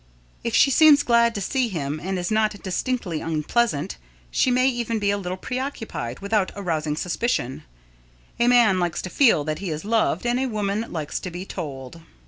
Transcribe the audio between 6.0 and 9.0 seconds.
without arousing suspicion. A man